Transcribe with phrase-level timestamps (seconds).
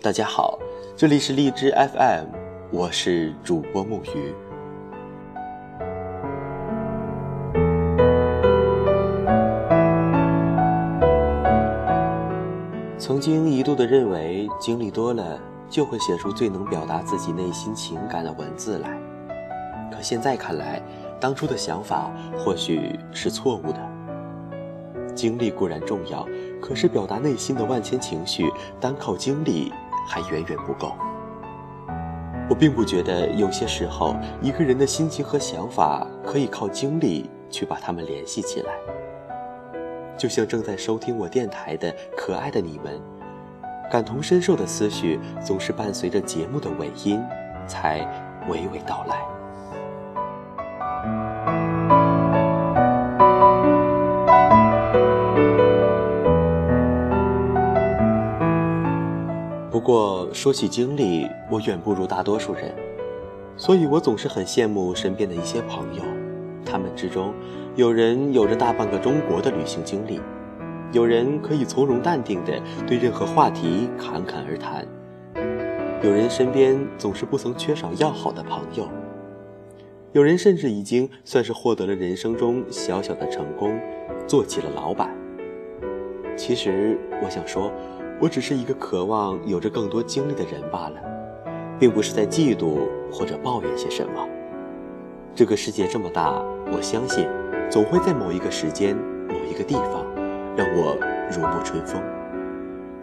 [0.00, 0.56] 大家好，
[0.96, 2.26] 这里是荔枝 FM，
[2.70, 4.32] 我是主播木鱼。
[12.96, 15.36] 曾经一度的认为，经历多了
[15.68, 18.96] 就会写出最能表达自己内心情感的文字来。
[19.90, 20.80] 可现在看来，
[21.18, 22.08] 当初的想法
[22.38, 23.97] 或许是错误的。
[25.18, 26.24] 经历固然重要，
[26.60, 29.72] 可是表达内心的万千情绪，单靠经历
[30.06, 30.92] 还远远不够。
[32.48, 38.72] 我并不觉得有些时候，一个人的心情和想法可以靠经历去把它们联系起来。
[40.16, 43.00] 就像正在收听我电台的可爱的你们，
[43.90, 47.20] 感同身受的思绪总是伴随着节目的尾音，
[47.66, 48.02] 才
[48.48, 49.37] 娓娓道来。
[59.88, 62.74] 不过说起经历，我远不如大多数人，
[63.56, 66.02] 所以我总是很羡慕身边的一些朋友。
[66.62, 67.32] 他们之中，
[67.74, 70.20] 有人有着大半个中国的旅行经历，
[70.92, 74.86] 有人可以从容淡定地对任何话题侃侃而谈，
[76.02, 78.86] 有人身边总是不曾缺少要好的朋友。
[80.12, 83.80] 有人甚至已经算是获得了人生中小小的成功，
[84.26, 85.08] 做起了老板。
[86.36, 87.72] 其实我想说，
[88.20, 90.96] 我只是一个渴望有着更多经历的人罢了，
[91.78, 92.80] 并不是在嫉妒
[93.12, 94.28] 或者抱怨些什么。
[95.36, 97.28] 这个世界这么大，我相信，
[97.70, 98.96] 总会在某一个时间、
[99.28, 100.04] 某一个地方，
[100.56, 100.96] 让我
[101.30, 102.02] 如沐春风；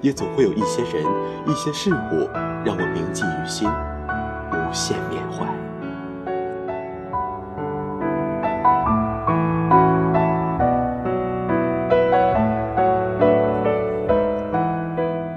[0.02, 1.06] 也总会有一些人、
[1.48, 2.28] 一些事物，
[2.66, 5.48] 让我铭记于心，无限缅怀。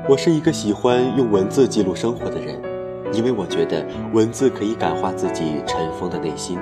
[0.09, 2.59] 我是一个喜欢用文字记录生活的人，
[3.13, 6.59] 因为我觉得文字可以感化自己尘封的内心，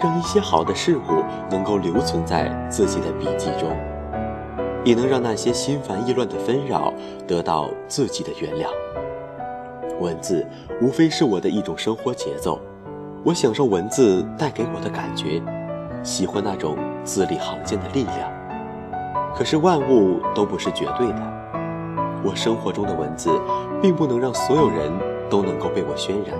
[0.00, 3.70] 让一些好的事物能够留存在自己的笔记中，
[4.82, 6.92] 也能让那些心烦意乱的纷扰
[7.28, 8.66] 得到自己的原谅。
[10.00, 10.44] 文字
[10.82, 12.60] 无非是我的一种生活节奏，
[13.22, 15.40] 我享受文字带给我的感觉，
[16.02, 18.32] 喜欢那种字里行间的力量。
[19.32, 21.39] 可是万物都不是绝对的。
[22.22, 23.30] 我生活中的文字，
[23.80, 24.92] 并不能让所有人
[25.30, 26.36] 都能够被我渲染，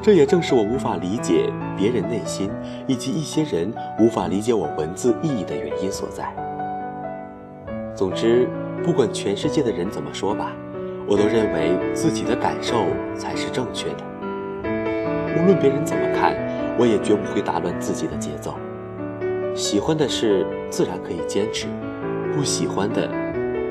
[0.00, 2.50] 这也正是我无法理解别人内心，
[2.86, 6.32] 以及一些人无法理解我文字意义的原因所在。
[7.94, 8.48] 总之，
[8.84, 10.52] 不管全世界的人怎么说吧，
[11.08, 12.84] 我都认为自己的感受
[13.16, 14.04] 才是正确的。
[15.38, 16.34] 无论别人怎么看，
[16.78, 18.54] 我也绝不会打乱自己的节奏。
[19.54, 21.66] 喜欢的事自然可以坚持，
[22.36, 23.25] 不喜欢的。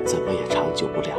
[0.06, 1.10] 怎么也长久不了。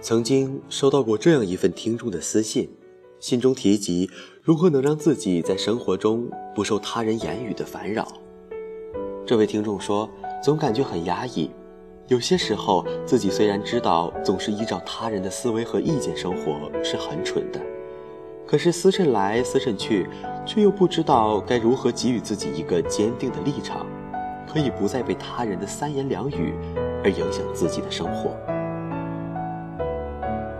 [0.00, 2.68] 曾经收到过这样一份听众的私信，
[3.20, 4.10] 信中提及
[4.42, 8.08] 如何能让自己在生活中不受他人言语的烦扰。
[9.24, 10.10] 这位听众说，
[10.42, 11.48] 总感觉很压抑，
[12.08, 17.60] 有些时候自己虽然知道总是依照他人的思维和意见生活是很蠢的。
[18.50, 20.10] 可是思慎来思慎去，
[20.44, 23.86] 却又不知道该如何给予自己一个坚定的立场，
[24.52, 26.52] 可以不再被他人的三言两语
[27.04, 28.36] 而影响自己的生活。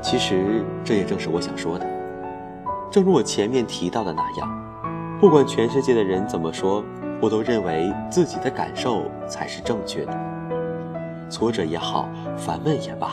[0.00, 1.86] 其实这也正是我想说的。
[2.92, 6.84] 正如我前面提到的那样，不管全世界的人怎么说，
[7.20, 10.16] 我都认为自己的感受才是正确的。
[11.28, 13.10] 挫折也好，烦闷也罢。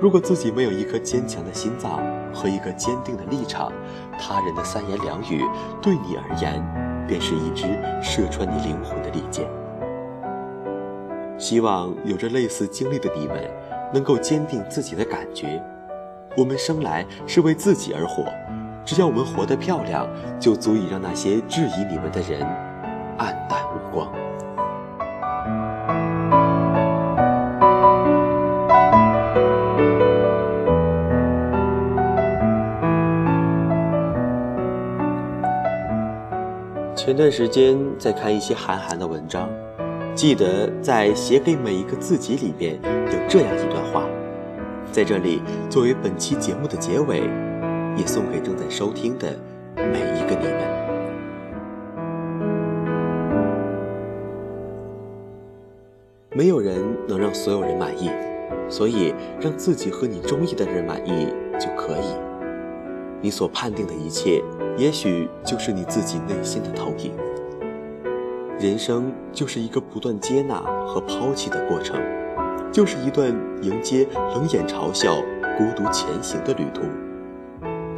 [0.00, 1.98] 如果自己没有一颗坚强的心脏
[2.32, 3.72] 和一个坚定的立场，
[4.18, 5.42] 他人的三言两语
[5.80, 6.62] 对你而言，
[7.06, 7.66] 便是一支
[8.02, 9.48] 射穿你灵魂的利剑。
[11.38, 13.50] 希望有着类似经历的你们，
[13.92, 15.62] 能够坚定自己的感觉。
[16.36, 18.24] 我们生来是为自己而活，
[18.84, 20.06] 只要我们活得漂亮，
[20.38, 22.42] 就足以让那些质疑你们的人
[23.18, 24.08] 黯淡无光。
[37.04, 39.46] 前段时间在看一些韩寒的文章，
[40.14, 44.08] 记得在写给每一个自己里面有这样一段话，
[44.90, 47.20] 在这里作为本期节目的结尾，
[47.94, 49.38] 也送给正在收听的
[49.76, 50.64] 每一个你们。
[56.34, 58.08] 没有人能让所有人满意，
[58.70, 61.28] 所以让自己和你中意的人满意
[61.60, 62.33] 就可以。
[63.24, 64.44] 你所判定的一切，
[64.76, 67.10] 也许就是你自己内心的投影。
[68.58, 70.56] 人生就是一个不断接纳
[70.86, 71.98] 和抛弃的过程，
[72.70, 75.14] 就是一段迎接冷眼嘲笑、
[75.56, 76.82] 孤独前行的旅途。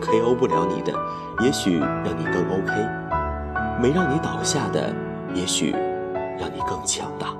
[0.01, 0.93] KO 不了你的，
[1.41, 2.73] 也许让你更 OK；
[3.83, 4.95] 没让你倒下的，
[5.35, 5.73] 也许
[6.39, 7.35] 让你更强大。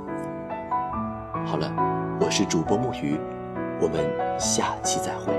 [1.47, 1.73] 好了，
[2.21, 3.17] 我是主播木鱼，
[3.81, 4.05] 我们
[4.41, 5.33] 下期再会。